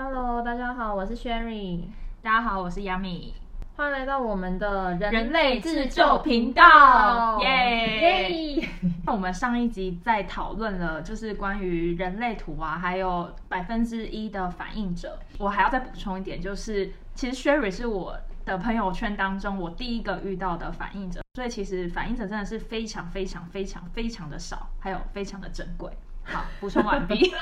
[0.00, 1.80] Hello，大家好，我是 Sherry，
[2.22, 3.32] 大家好，我是 Yummy，
[3.74, 8.54] 欢迎来到我们的人类自救频道，耶！
[8.60, 8.68] 耶！
[9.08, 15.18] 我们上一集在讨论了，就是关于人类图啊，还有百分之一的反应者。
[15.36, 25.90] 我还要再补充一点，就是其实 Sherry 是我的朋友圈当中我第一个遇到的反应者，所以其实反应者真的是非常非常非常非常的少，还有非常的珍贵。
[26.28, 27.32] 好，补充完毕。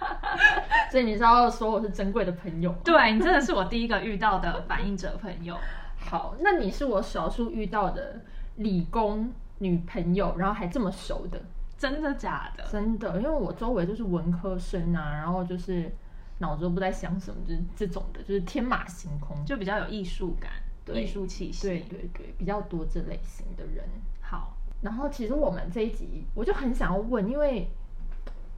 [0.90, 2.72] 所以你知道说我是珍贵的朋友？
[2.84, 5.56] 对你真的是我第一个遇到的反应者朋友。
[5.98, 8.20] 好，那你是我少数遇到的
[8.56, 11.40] 理工女朋友，然后还这么熟的，
[11.76, 12.64] 真的假的？
[12.70, 15.90] 真的，因为我周围都是文科生啊，然后就是
[16.38, 20.50] 脑子都不在想什么，就是这种的，就是天马行空，就比较有艺术感、
[20.84, 21.66] 对艺术气息。
[21.66, 23.84] 对对对，比较多这类型的人。
[24.22, 27.70] 好，然后其实我们这一集，我就很想要问，因为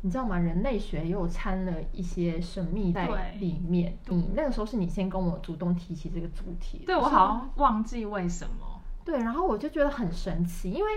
[0.02, 0.38] 你知道吗？
[0.38, 3.06] 人类学又掺了一些神秘在
[3.38, 3.96] 里面。
[4.08, 8.80] 你那个时候是你先跟我主动提起这个主题，对我好像忘记为什么。
[9.04, 10.90] 对，然后我就觉得很神奇，因为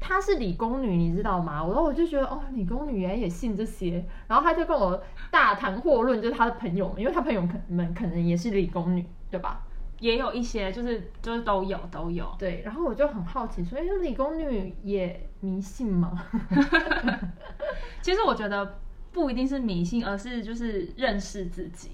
[0.00, 1.64] 她是理工女，你知道吗？
[1.66, 9.62] 然后我就觉得哦，理工女原来也信这些，然后她就跟我大谈阔论，就是她的朋友们，因为她朋友可们可能也是理工女，对吧？
[10.00, 16.22] 也有一些就是就是都有都有，对，然后我就很好奇说，哎，理工女也迷信吗？
[18.02, 18.78] 其实我觉得
[19.12, 21.92] 不一定是迷信，而是就是认识自己。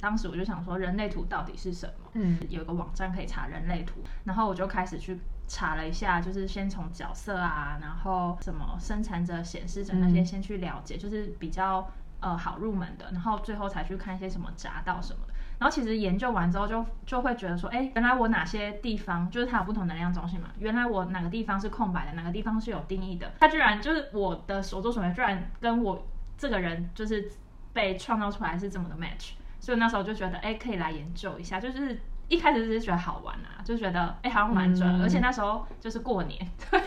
[0.00, 2.10] 当时我就想说，人类图到底是什么？
[2.14, 15.31] 嗯有一个网站可以查人类图，然后我就开始去查了一下，就是先从角色啊，然后什么生产者、显示者那些嗯先去了解，就是比较呃好入门的，然后最后才去看一些什么闸道什么的。
[15.62, 26.04] 然后其实研究完之后就就会觉得说，哎，原来我哪些地方就是它有不同能量中心嘛，原来我哪个地方是空白的，哪个地方是有定义的，它居然就是我的所作所为，居然跟我
[26.36, 27.30] 这个人就是
[27.72, 31.96] 被创造出来是这么的 match，所以那时候就觉得，哎，可以来研究一下，就是。
[32.28, 36.40] 一开始只是觉得好玩啊，就觉得哎、好像蛮准，嗯而且那时候就是过年，
[36.70, 36.80] 很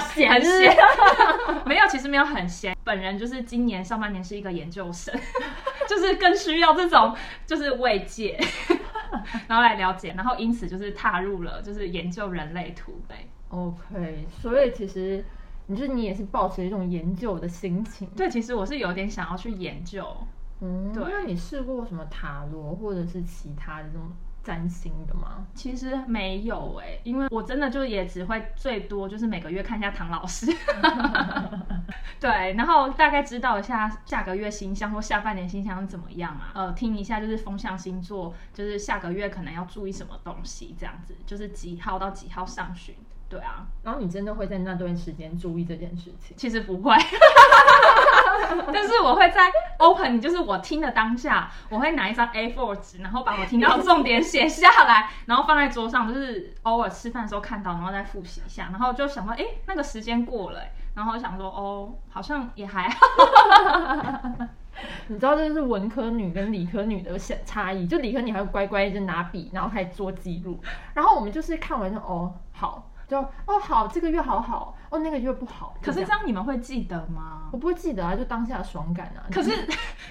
[0.00, 0.76] 闲很闲，
[1.64, 2.76] 没有，其实没有很闲。
[2.84, 5.18] 本人就是今年上半年是一个研究生，
[5.90, 8.38] 就是更需要这种就是慰藉，
[9.48, 12.92] 然后来了解，然后因此就是踏入了就是研究人类图。
[13.08, 15.24] 呗，OK，所以其实
[15.66, 18.08] 你就是你也是抱持一种研究的心情。
[18.16, 20.06] 对，其实我是有点想要去研究，
[20.60, 24.08] 嗯，对那你试过什么塔罗或者是其他的这种
[24.42, 25.46] 占星的吗？
[25.54, 30.46] 其实没有哎、因为我真的就也只会最多就是每个月看一下唐老师，
[32.18, 42.94] 对，然后大概知道一下下个月星象或下半年星象怎么样啊，呃，听一下就是风象星座，就是下个月可能要注意什么东西，这样子，就是几号到几号上旬，
[43.28, 46.36] 对啊，然后你真的会在那段时间注意这件事情？
[46.36, 46.94] 其实不会。
[48.72, 60.60] 但是我会在 open，就是我听的当下，我会拿一张 A4 纸，然后把我听到的重点写下来， 然后放在桌上，就是偶尔吃饭的时候看到，然后再复习一下，然后就想说，哎，那个时间过了，
[60.94, 62.96] 然后想说，哦，好像也还好。
[65.08, 70.58] 你知道这是文科女跟理科女的小差异，就理科女还会乖乖就拿笔，然后开始做记录，
[70.94, 75.74] 然后我们就是看完就哦好，就哦好，这个月好好，哦那个月不好。
[75.82, 77.58] 可是这样你们会记得吗我？
[77.58, 79.26] 不会记得啊，就当下的爽感啊。
[79.32, 79.50] 可是，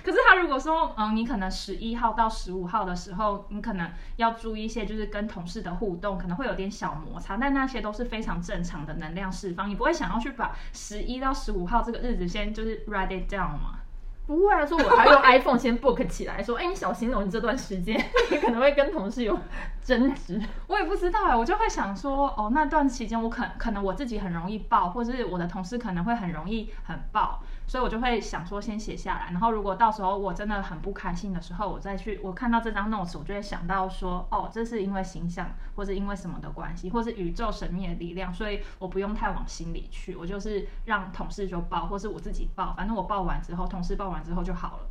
[0.03, 13.79] 可是他如果说，嗯，你可能十一号到十五号的时候，你可能要注意一些，就是跟同事的互动，可能会有点小摩擦，但那些都是非常正常的能量释放，你不会想要去把十一到十五号这个日子先就是 write it down 吗？
[14.29, 19.35] 不会啊，说我还用 iPhone 先 book 起来，说哎你小心哦，你这段时间你 可能会跟同事有
[19.83, 20.39] 争执。
[20.67, 44.89] 我也不知道哎，我就会想说，哦，那段期间我可可能我自己很容易爆，或者是我的同事可能会很容易很爆，所以我就会想说先写下来，然后如果到时候我真的很不开心的时候，我再去我看到这张 notes，我就会想到说，哦，这是因为形象或是因为什么的关系，或是宇宙神秘的力量，所以我不用太往心里去，我就是让同事就报，或是我自己报，反正我报完之后，同事报完之后就好了。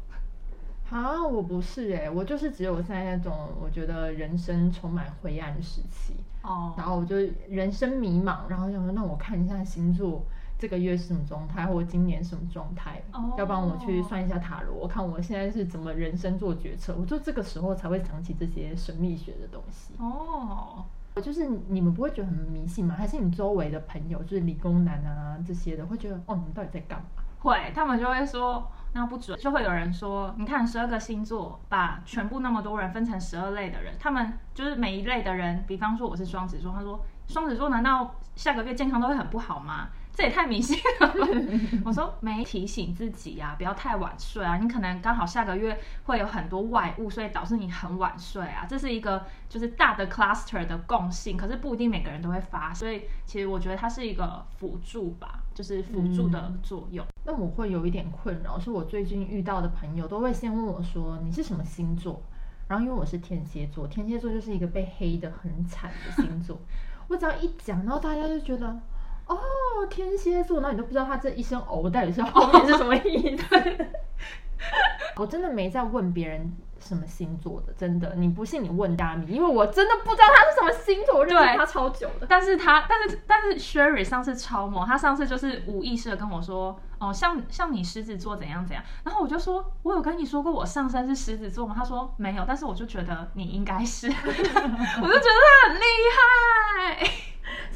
[0.91, 7.17] 啊，我不是哎、我就是只有在那种我觉得人生充满灰暗时期，哦然后我就
[7.49, 10.25] 人生迷茫，然后想说那我看一下星座
[10.58, 19.94] 这个月是什么状态，或今年什么状态，哦要帮我去算一下塔罗，我看我现在是怎么人生做决策，我就这个时候才会想起这些神秘学的东西。
[19.99, 20.84] 哦，
[21.22, 22.94] 就是你们不会觉得很迷信吗？
[22.99, 27.06] 还是你周围的朋友，就是理工男啊这些的，会觉得哦，你们到底在干嘛？
[27.40, 39.90] 会，他们就会说那不准，就会有人说，你看十二个星座，把全部那么多人分成十二类的人，他们就是每一类的人，比方说我是双子座，他说双子座难道下个月健康都会很不好吗？
[40.19, 41.29] 这也太迷信了吧。
[41.87, 57.06] 我说没提醒自己啊，不要太晚睡啊，你可能刚好下个月会有很多外物，所以导致你很晚睡啊，这是一个就是大的 cluster 的共性，可是不一定每个人都会发，所以其实我觉得它是一个辅助吧，就是辅助的作用。
[57.25, 62.20] 那我会有一点困扰，是我最近遇到的朋友都会先问我说你是什么星座，
[62.67, 66.59] 然后因为我是天蝎座，天蝎座就是一个被黑的很惨的星座，
[67.06, 68.81] 我只要一讲，然后大家就觉得
[69.29, 73.45] 哦天蝎座，那你都不知道他这一声哦到底是 后面是什么意思。
[75.17, 82.27] 我真的没在问别人什么星座的，真的，你不信你问大米，因为我真的不知道他是什么星座，我认识他超久的。
[82.29, 91.75] 但是他，但是但是 Sherry 上次超猛，他上次就是无意识的跟我说，哦，像像你狮子座怎样怎样，然后我就说，我有跟你说过我上升是狮子座吗？
[91.77, 94.59] 他说没有，但是我就觉得你应该是， 我就觉得
[95.03, 95.83] 他很厉
[96.17, 97.11] 害，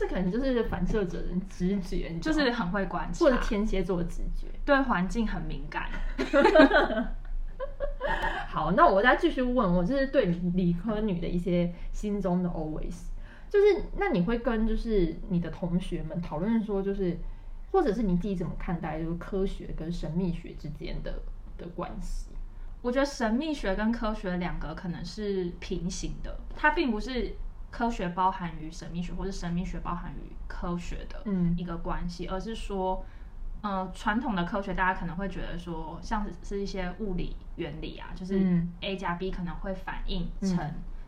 [0.03, 5.89] 这可能就是反射者的直觉，就是很会观察，或者天蝎座的直觉，对环境很敏感。
[8.49, 13.05] 好，那我再继续问，我就是对理科女的一些心中的 always，
[13.49, 17.17] 就是那你会跟就是你的同学们讨论说，就是
[17.71, 21.23] 或者是你自己怎么看待就是科学跟神秘学之间的
[21.57, 22.33] 的关系？
[22.83, 27.33] 我觉得神秘学跟科学两个可能是平行的，它并不是
[27.73, 31.25] 科学包含于神秘学，或是神秘学包含于科学的
[31.57, 33.05] 一个关系，而是说。
[33.65, 40.59] 呃，传统的科学大家可能会觉得说，像是一些物理原理啊，就是 A 加 B 可能会反应成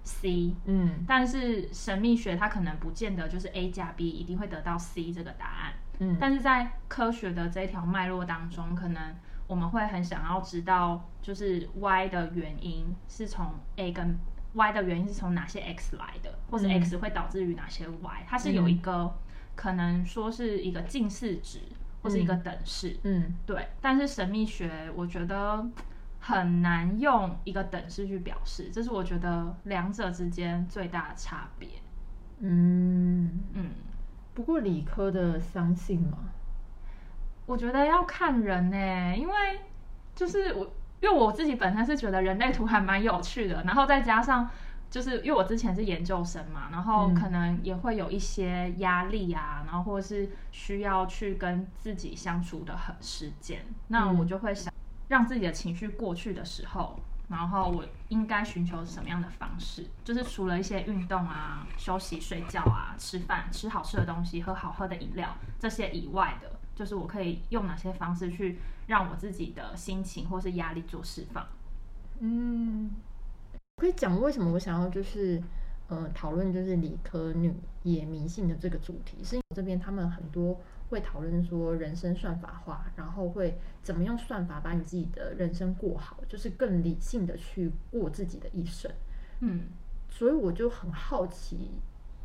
[0.05, 9.17] C，嗯，但是神秘学它可能不见得就是 A 加 B 一定会得到 C 这个答案，嗯，但是在科学的这一条脉络当中，可能
[9.49, 14.17] 我们会很想要知道，就是 Y 的原因是从 A 跟
[14.55, 19.15] Y 的原因是从哪些 X 来的，或者 X 会导致于哪些 Y，它是有一个
[19.55, 21.61] 可能说是一个近似值。
[22.03, 23.67] 或是一个等式，嗯，对。
[23.81, 25.67] 但是神秘学，我觉得
[26.21, 31.67] 很难用一个等式去表示，这是我觉得两者之间最大的差别。
[32.41, 33.71] 嗯嗯。
[34.35, 36.19] 不过理科的相信吗？
[37.47, 39.35] 我觉得要看人呢，因为
[40.15, 44.51] 就是我，因为我自己本身是觉得人类图还蛮有趣的，然后再加上。
[44.91, 54.73] 就是因为我之前是研究生嘛，然后可能也会有一些压力啊，然后或者是需要去跟自己相处的很时间，那我就会想
[55.09, 56.97] 让自己的情绪过去的时候，
[57.29, 59.85] 然后我应该寻求什么样的方式？
[60.05, 71.47] 就是除了一些运动啊、休息、睡觉啊、吃饭、吃好吃的东西、喝好喝的饮料这些以外的，就是我可以用哪些方式去让我自己的心情或是压力做释放？
[72.21, 72.91] 嗯。
[73.77, 75.43] 可以讲为什么我想要就是，
[75.89, 88.89] 呃，讨论就是理科女也迷信的这个主题，是因为这边他们很多会讨论说人生算法化，然后会怎么用算法把你自己的人生过好，就是更理性的去过自己的一生。
[89.41, 89.65] 嗯，
[90.09, 91.73] 所以我就很好奇，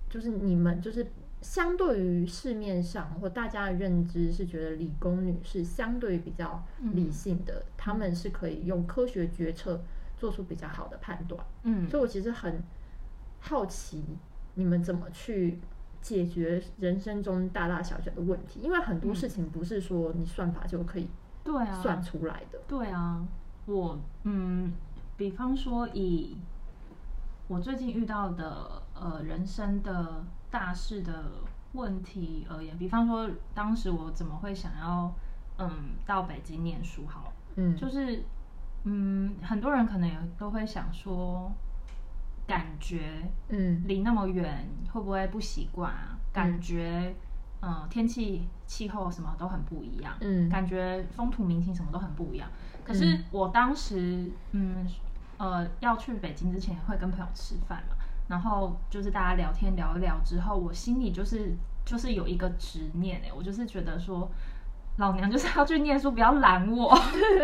[0.08, 1.12] 就是你们就是
[1.42, 6.64] 相对于市面上或大家的认知是觉得理工女是相对比较
[6.94, 9.82] 理性的，他们是可以用科学决策。
[10.20, 12.62] 做出比较好的判断，嗯，所以我其实很
[13.40, 14.04] 好奇
[14.56, 15.62] 你们怎么去
[16.02, 21.10] 解决人生中大大小小的问题，因为很多事情不是说你算法就可以
[21.42, 22.60] 对啊算出来的。
[22.68, 23.26] 对啊，
[23.66, 24.74] 我嗯，
[25.16, 26.36] 比方说以
[27.48, 31.26] 我最近遇到的呃人生的大事的
[31.74, 35.14] 问题而言，比方说当时我怎么会想要
[35.58, 35.70] 嗯
[36.06, 37.06] 到北京念书？
[37.08, 38.24] 好，嗯，就是。
[38.86, 41.52] 嗯，很多人可能也都会想说，
[42.48, 46.18] 感觉嗯离那么远会不会不习惯啊？
[46.32, 47.14] 感觉
[47.60, 52.50] 嗯天气气候什么都很不一样，嗯，感觉风土民情什么都很不一样。
[52.86, 54.88] 可是我当时嗯
[55.38, 57.98] 呃要去北京之前会跟朋友吃饭嘛，
[58.30, 64.32] 然后就是大家聊天聊一聊之后，我心里就是就是有一个执念哎，我就是觉得说。
[64.98, 66.94] 老娘就是要去念书，不要拦我。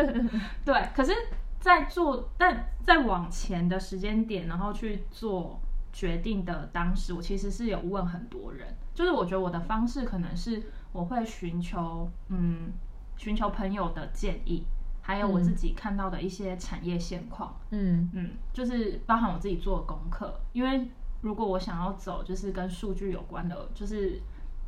[0.66, 1.14] 对，可是，
[1.58, 5.62] 在做但在往前的时间点，然后去做
[5.94, 8.76] 决定的当时，我其实是有问很多人。
[8.94, 12.74] 就是我觉得我的方式可能是我会寻求，嗯，
[13.16, 14.66] 寻求朋友的建议，
[15.06, 17.56] 还有我自己看到的一些产业现况。
[17.70, 20.40] 嗯嗯，就是包含我自己做的功课。
[20.54, 20.90] 因为
[21.22, 24.20] 如果我想要走，就是跟数据有关的，就是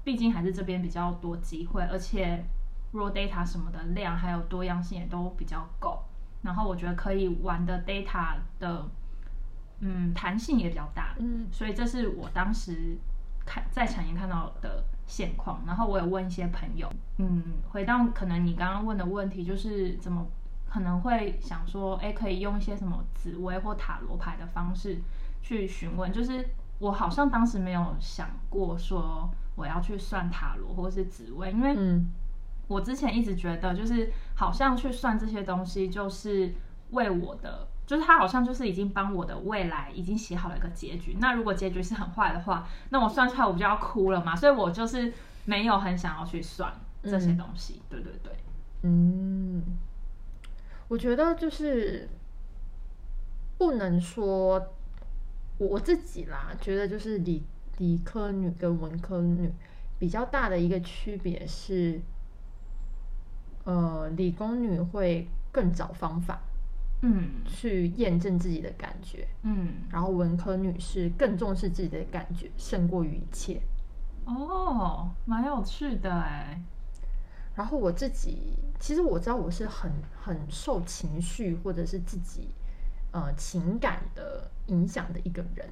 [0.03, 2.45] 毕竟还是这边比较多机会，而且。
[2.93, 6.01] raw data 什么的量还有多样性也都比较够，
[6.41, 8.89] 然后我觉得可以玩的 data 的
[9.81, 12.97] 嗯弹性也比较大，嗯，所以这是我当时
[13.45, 16.87] 看在产业看到的现况，然后我有问一些朋友，
[17.17, 20.27] 嗯，回到可能你刚刚问的问题，就是怎么
[20.69, 24.99] 可能会想说，哎，可以用一些什么紫薇或塔罗牌的方式
[25.41, 32.11] 去询问，就是我好像当时没有想过说我要去算塔罗或是紫薇，因为嗯。
[32.69, 36.53] 我之前一直觉得，就是好像去算这些东西，就是
[36.89, 41.15] 为我的，就是他好像就是已经帮我的未来已经写好了一个结局。
[41.19, 44.35] 那如果结局是很坏的话，那我算出来我不就要哭了嘛？
[44.35, 45.11] 所以我就是
[45.45, 47.81] 没有很想要去算这些东西。
[47.89, 48.31] 对对对，
[48.81, 49.63] 嗯，
[50.89, 52.09] 我觉得就是
[53.57, 54.59] 不能说
[55.57, 57.41] 我我自己啦，觉得就是理
[57.77, 59.49] 理科女跟文科女
[59.97, 62.01] 比较大的一个区别是，
[63.63, 66.41] 呃，理工女会更找方法
[67.01, 73.61] 嗯去验证自己的感觉，嗯，然后文科女是更重视自己的感觉胜过于一切。
[74.25, 76.59] 哦，蛮有趣的哎。
[77.55, 82.49] 然后我自己其实我知道我是很很受情绪或者是自己
[83.11, 85.67] 呃情感的影响的一个人，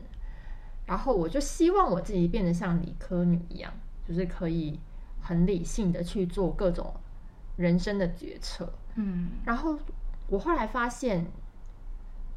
[0.86, 3.72] 然后我就希望我自己变得像理科女一样，
[4.08, 4.79] 就是可以
[5.22, 6.94] 很理性的去做各种
[7.55, 8.72] 人生的决策。
[8.96, 9.77] 嗯然后
[10.27, 11.25] 我后来发现，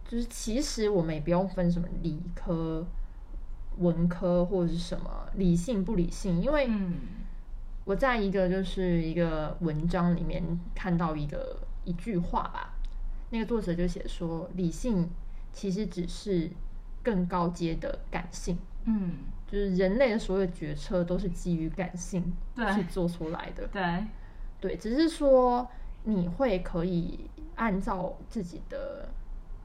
[0.06, 2.86] 就是其实我们也不用分什么理科、
[3.78, 6.94] 文科或者是什么理性不理性，因为嗯。
[7.84, 12.74] 我在一个就是一个文章里面看到一个一句话吧，
[13.30, 15.08] 那个作者就写说，理性
[15.54, 16.50] 其实只是
[17.02, 19.12] 更高阶的感性，嗯，
[19.50, 23.66] 就是人类的所有决策都是基于感性对去做出来的。
[23.68, 24.04] 对，
[24.60, 25.66] 对，只是说
[26.08, 29.10] 你会可以按照自己的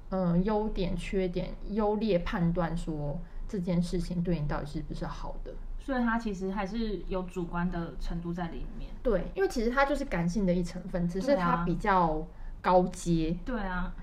[0.10, 5.54] 嗯优点、缺点优劣判断说这件事情对你到底是不是好的。
[5.80, 8.90] 所以它其实还是有主观的程度在里面。
[9.02, 12.26] 对，因为其实它就是感性的一成分，只是它比较
[12.62, 13.94] 高阶，对啊，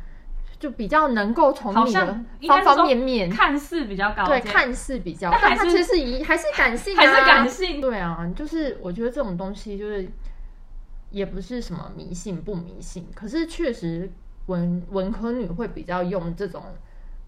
[0.59, 7.81] 就比较能够从你的方方面面，看似比较高对，看似比较，但其实是一还是感性、啊，还是感性。
[7.81, 10.07] 对啊，就是我觉得这种东西就是
[11.11, 14.11] 也不是什么迷信不迷信，可是确实
[14.47, 16.63] 文文科女会比较用这种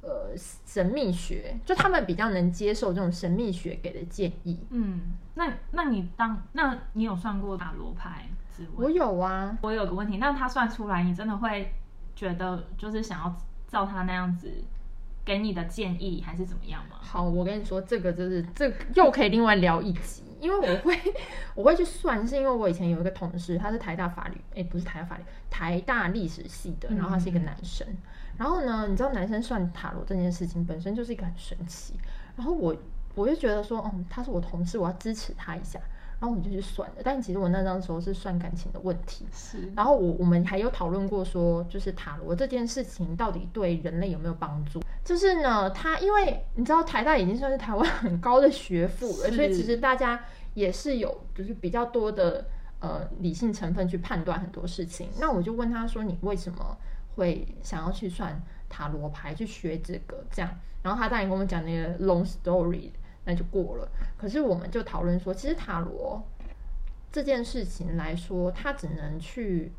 [0.01, 0.33] 呃
[0.67, 4.59] 神秘学，就他们比较能接受这种神秘学给的建议。
[4.71, 5.01] 嗯，
[5.35, 8.91] 那那你当那你有算过塔罗牌之我？
[8.91, 11.73] 有啊，我有个问题，那他算出来，你真的会
[12.15, 13.37] 觉得就是想要
[13.69, 14.51] 照他那样子
[15.25, 16.97] 给你的建议，还是怎么样吗？
[17.01, 20.99] 好，我跟你说，这个就是这个又可以另外聊一集，因为我会
[21.55, 27.87] 我会去算，是因为我以前有一个同事，他是台大法律，哎，不是台大法律，台大历史系的，然后他是一个男生，
[28.37, 31.95] 然后呢，你知道男生算塔罗这件事情本身就是一个很神奇，
[32.35, 32.75] 然后我
[33.15, 35.79] 我就觉得说，嗯，他是我同事，我要支持他一下，
[36.19, 44.83] 然后我们就去算了，但其实我那张时候是算感情的问题，是，然后我我们还有讨论过说，就是塔罗这件事情到底对人类有没有帮助？
[45.05, 52.47] 就是呢，他因为你知道台大已经算是台湾很高的学府了，所以其实大家也是有就是比较多的
[52.81, 55.09] 呃理性成分去判断很多事情。
[55.19, 56.77] 那我就问他说，你为什么
[57.17, 60.51] 会想要去算塔罗牌，去学这个这样？
[60.83, 62.91] 然后他当然跟我们讲那个 long story，
[63.25, 63.89] 那就过了。
[64.17, 66.23] 可是我们就讨论说，其实塔罗
[67.11, 69.73] 这件事情来说，它只能去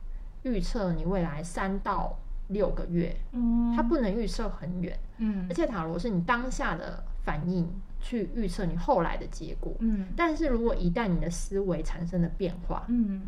[0.44, 4.98] 预测你未来三到六个月，嗯，它不能预测很远。
[5.18, 7.70] 嗯而且塔罗是你当下的反应
[8.02, 9.74] 去预测你后来的结果。
[9.80, 13.22] 嗯但是如果一旦你的思维产生了变化，嗯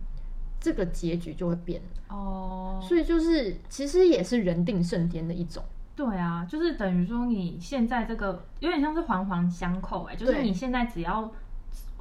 [0.60, 1.82] 这个结局就会变。
[2.08, 5.64] 哦，所以就是其实也是人定胜天的一种。
[5.96, 11.32] 对啊，就是等于说你现在这个有点像是环环相扣哎、就是你现在只要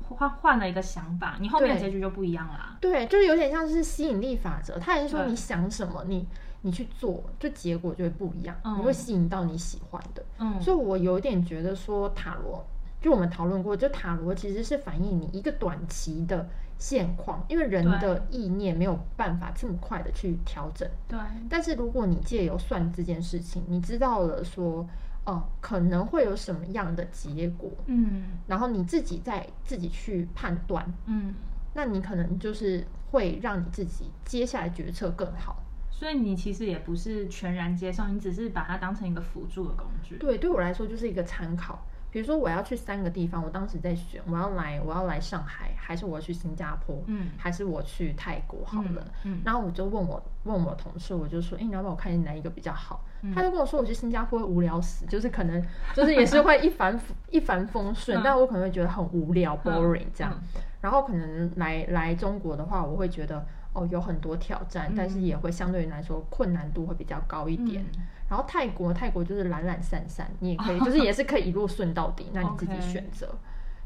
[0.08, 2.76] 换换了一个想法，你后面的结局就不一样啦。
[2.80, 4.78] 对，就是有点像是吸引力法则。
[4.78, 6.26] 他也是说你想什么，你
[6.66, 10.24] 你去做，就结果就会不一样，嗯你会吸引到你喜欢的。
[10.38, 12.64] 嗯，所以我有点觉得说塔罗，
[13.02, 20.88] 就我们讨论过，就塔罗其实是反映你一个短期的现况，因为人的意念没有办法这么快的去调整。
[21.06, 21.18] 对，
[21.50, 24.88] 但是如果你借由算这件事情，你知道了说，
[25.26, 31.34] 哦、可能会有什么样的结果，嗯然后你自己再自己去判断，嗯，
[31.74, 35.62] 那你可能就是会让你自己接下来决策更好。
[35.96, 40.16] 所以你其实也不是全然接受，你只是把它当成一个辅助的工具。
[40.16, 41.86] 对，对我来说就是一个参考。
[42.10, 49.04] 比如说我要去三个地方，我当时在选，我要来我要来上海，还是我要去新加坡，嗯还是我去泰国好了。
[49.24, 53.04] 嗯然后我就问我问我同事，我就说，哎、你要不要我看哪一个比较好？
[53.22, 60.32] 嗯他就跟我说，我去新加坡会无聊死，就是可能就是也是会一帆一帆风顺，嗯但我可能会觉得很无聊、boring 这样。
[60.54, 63.42] 嗯然后可能来来中国的话，我会觉得
[63.74, 67.82] 哦有很多挑战，嗯但是也会相对来说困难度会比较高一点。
[67.94, 73.32] 嗯然后泰国泰国就是懒懒散散，你也可以 就是也是可以一路顺到底，那你自己选择。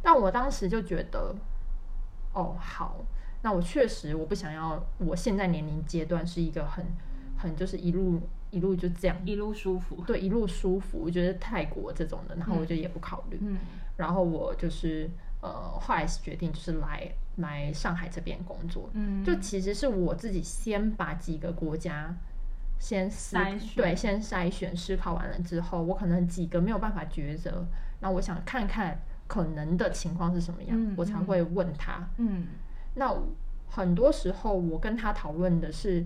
[0.01, 1.35] 但我当时就觉得，
[2.33, 2.99] 哦好，
[3.43, 6.87] 那我确实我不想要，我现在年龄阶段是一个很
[7.37, 9.97] 很就是一路一路就这样，一路舒服。
[10.07, 11.01] 对一路舒服。
[11.03, 13.39] 我觉得泰国这种的，然后我就也不考虑。
[13.43, 13.59] 嗯
[13.97, 15.11] 然后我就是
[15.43, 22.15] 呃，后来是决定就是来来上海这边工作，嗯，就其实是我自己先把几个国家
[22.79, 27.67] 先思筛选对，先筛选思考完了之后，我可能几个没有办法抉择，
[28.01, 32.09] 那我想看看可能的情况是什么样，我才会问他。
[32.19, 32.47] 嗯。
[32.95, 33.15] 那
[33.69, 36.01] 很多时候我跟他讨论的是，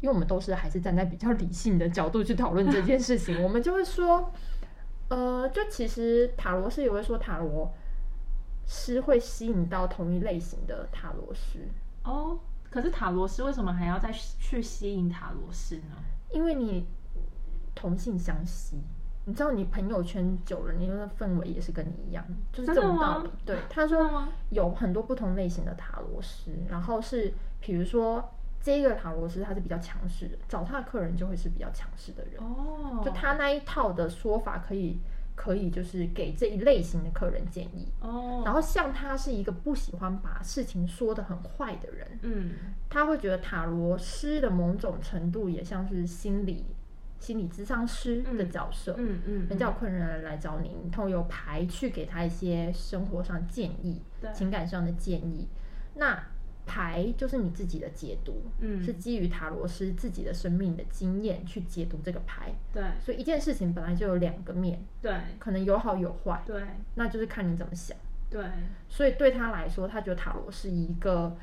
[0.00, 4.30] 因为我们都是还是站在比较理性的角度去讨论这件事情，我们就会说，
[5.08, 7.74] 呃，就其实塔罗是也会说塔罗
[8.66, 11.68] 师会吸引到同一类型的塔罗师，
[12.04, 12.38] 哦，
[12.70, 15.96] 可是塔罗师为什么还要再去吸引塔罗师呢？
[16.32, 16.86] 因为你
[17.74, 18.78] 同性相吸。
[19.26, 23.30] 你知道，你朋友圈久了，你的氛围也是跟你一样，就是这种道理。
[23.46, 24.28] 对，他说？
[24.50, 34.98] 有很多不同类型的塔罗师，然后是比如说这个塔罗师他是比较强势的，找他的客人就会是比较强势的人，哦，就他那一套的说法可以
[35.34, 37.88] 可以就是给这一类型的客人建议。
[38.00, 42.50] 哦，然后像他是一个不喜欢把事情说得很坏的人，嗯
[42.88, 46.64] 他会觉得塔罗师的某种程度也像是心理
[47.18, 48.94] 心理咨商师的角色。
[48.98, 54.00] 嗯嗯，人家有困难来找你，你透过牌去给他一些生活上建议、
[54.32, 55.48] 情感上的建议。
[55.96, 56.20] 那
[56.66, 62.52] 牌就是你自己的解读，嗯是基于塔罗师自己的生命的经验去解读这个牌。
[62.72, 66.62] 对所以一件事情本来就有两个面，对可能有好有坏，对
[66.94, 67.96] 那就是看你怎么想。
[68.30, 68.44] 对，
[68.88, 71.36] 所以对他来说，他觉得塔罗是一个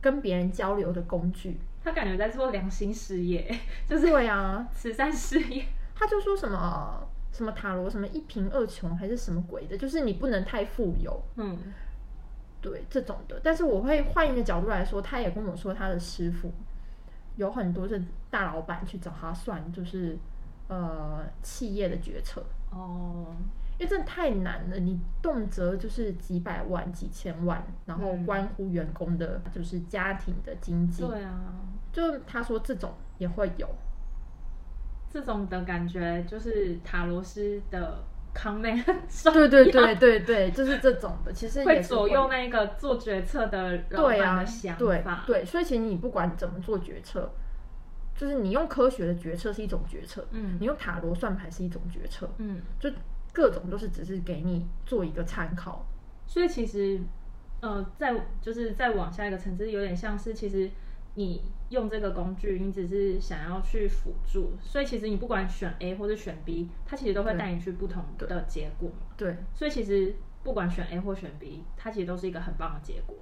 [0.00, 1.58] 跟别人交流的工具。
[1.82, 3.58] 他感觉在做良心事业，
[3.88, 5.64] 就是对啊，慈善事业。
[5.94, 11.56] 他就说什么什么塔罗什么一贫二穷还是什么鬼的，就是你不能太富有，嗯
[12.62, 13.38] 对这种的。
[13.44, 16.50] 但是我会换一个角度来说，他也跟我说他的师傅
[17.36, 20.16] 有很多是大老板去找他算，就是
[20.68, 23.26] 呃企业的决策，哦，
[23.78, 31.54] 因为真的太难了，你动辄就是几百万、几千万，然后嗯关乎员工的就是家庭的经济，对啊，
[31.92, 33.68] 就他说这种也会有。
[35.10, 38.02] 这种的感觉就是塔罗师的
[38.34, 38.62] 很
[39.08, 45.24] 重 对对对对对，就是这种的，其实会左右那个做决策的老对啊板的想对法。
[45.26, 47.30] 对，所以其实你不管怎么做决策，
[48.16, 52.90] 就是你用科学的决策是一种决策，嗯你用塔罗算牌是一种决策，嗯，就
[53.32, 55.86] 各种都是只是给你做一个参考。
[56.26, 57.00] 所以其实
[57.60, 60.70] 呃，在就是再往下一个层次，有点像是其实
[61.14, 69.06] 你用这个工具，你只是想要去辅助，所以其实你不管选 A 或者选 B，它其实都会带你去不同的结果嘛。
[69.16, 73.16] 对所以其实不管选 A 或选 B，它其实都是一个很棒的结果。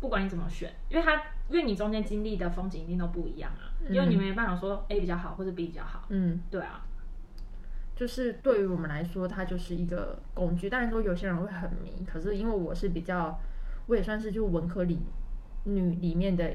[0.00, 1.14] 不管你怎么选，因为它
[1.50, 6.06] 因为你中间经历的风景一定都不一样啊，因为你没办法说 A 比较好或者 B 比较好。
[6.08, 6.86] 嗯，对啊，
[7.94, 10.70] 就是对于我们来说，它就是一个工具。
[10.70, 13.38] 当然说有些人会很迷，可是因为我是比较，
[13.88, 14.98] 我也算是就文科里
[15.64, 16.50] 女里面的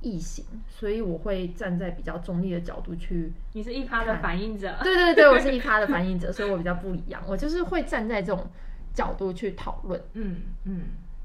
[0.00, 4.76] 异形，所以我会站在比较中立的角度去你是一趴的反应者。
[4.82, 7.22] 对对对，我是一 趴的反应者，所以我比较不一样。
[7.26, 8.46] 我就是会站在这种
[8.92, 10.82] 角度去讨论、嗯嗯。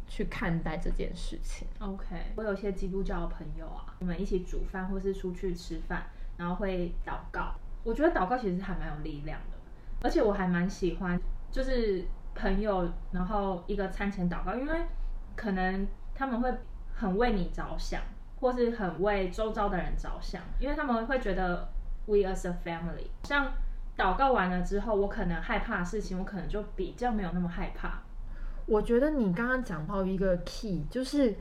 [0.07, 1.65] 去看待这件事情。
[1.79, 2.03] OK，
[2.35, 6.03] 我有些基督教的朋友啊，我们一起煮饭或是出去吃饭，
[6.35, 7.55] 然后会祷告。
[7.85, 9.57] 我觉得祷告其实还蛮有力量的，
[10.01, 11.17] 而且我还蛮喜欢，
[11.49, 12.03] 就是
[12.35, 14.81] 朋友然后一个餐前祷告，因为
[15.37, 16.53] 可能他们会
[16.93, 18.01] 很为你着想，
[18.41, 21.69] 或是很为周遭的人着想，因为他们会觉得
[22.07, 23.07] we as a family。
[23.23, 23.53] 像
[23.95, 28.01] 祷告完了之后，我可能害怕的事情，我可能就比较没有那么害怕。
[28.65, 31.35] 我觉得你刚刚讲到一个 key，就是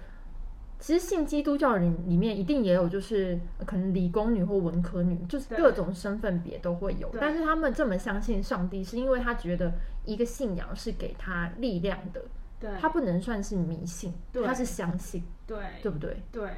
[0.78, 7.10] 其实信基督教人里面一定也有，就是呃可能理工女或文科女，就是各种身份别都会有。
[7.20, 9.72] 但是他们这么相信上帝，是因为他觉得
[10.04, 12.22] 一个信仰是给他力量的，
[12.58, 16.22] 对，他不能算是迷信，对他是相信，对对不对？
[16.32, 16.50] 对。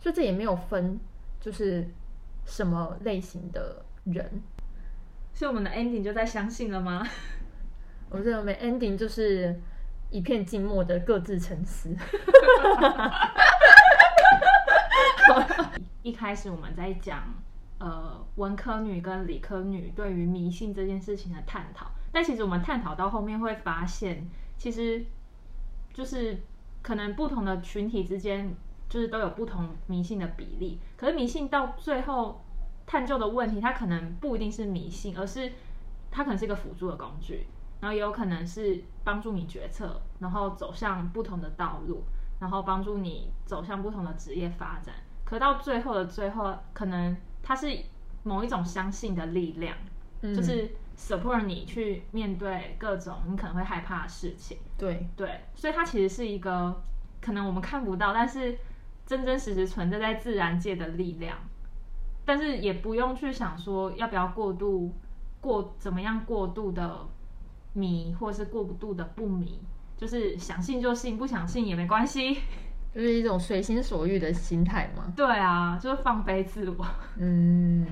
[0.00, 0.98] 所以这也没有分，
[1.40, 1.88] 就是
[2.44, 4.42] 什么类型的人。
[5.32, 7.06] 所以我们的 ending 就在相信了吗？
[8.10, 9.60] 我觉得我们 ending 就是
[10.10, 11.94] 一片静默的各自沉思。
[16.02, 17.22] 一开始我们在讲
[17.78, 25.04] 呃文科女跟理科女对于迷信这件事情的探讨，但其实我们探讨到后面会发现，其实
[25.92, 26.40] 就是
[26.82, 28.54] 可能不同的群体之间
[28.88, 32.44] 就是都有不同迷信的比例，可是迷信到最后
[32.86, 35.52] 探究的问题，它可能不一定是迷信，而是
[36.10, 37.46] 它可能是一个辅助的工具，
[37.80, 42.02] 然后也有可能是帮助你决策，然后走向不同的道路，
[42.40, 44.94] 然后帮助你走向不同的职业发展。
[45.24, 47.66] 可到最后的最后，可能它是
[48.22, 49.76] 某一种相信的力量，
[50.22, 54.56] 嗯就是 support 你去面对各种你可能会害怕的事情。
[54.78, 56.82] 对，对，所以它其实是一个
[57.20, 58.58] 可能我们看不到，但是
[59.08, 61.38] 真真实实存在在自然界的力量。
[62.26, 64.92] 但是也不用去想说要不要过度
[65.40, 67.06] 过怎么样过度的
[67.72, 69.58] 迷，或是过度的不迷，
[69.96, 72.36] 就是想信就信，不想信也没关系。
[72.94, 75.12] 就是一种随心所欲的心态嘛。
[75.16, 76.86] 对啊，就是放飞自我。
[77.16, 77.86] 嗯，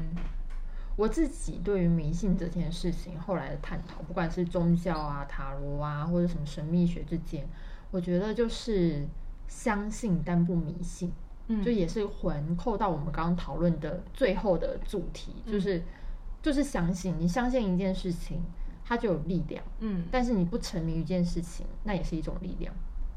[0.96, 7.46] 我自己对于迷信这件事情后来的探讨，不管是宗教啊、塔罗啊，或者什么神秘学之间，
[7.90, 9.06] 我觉得就是
[9.48, 11.12] 相信但不迷信，
[11.48, 11.62] 嗯。
[11.62, 15.52] 就也是环扣到我们刚刚讨论的最后的主题，嗯。
[15.52, 15.82] 就是
[16.42, 18.42] 就是相信，你相信一件事情，
[18.84, 22.72] 它就有力量，嗯，但是你不沉迷于一件事情，那也是一种力量。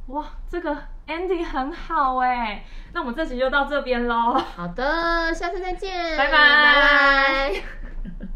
[0.08, 4.34] 哇，这个 ending 很好哎，那我们这集就到这边喽。
[4.34, 6.32] 好的，下次再见，拜拜。
[6.32, 7.62] 拜
[8.22, 8.30] 拜